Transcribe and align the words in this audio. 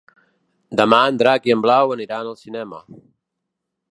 Demà 0.79 1.01
en 1.09 1.19
Drac 1.23 1.45
i 1.51 1.57
na 1.59 1.63
Blau 1.67 1.95
aniran 1.97 2.31
al 2.31 2.39
cinema. 2.41 2.83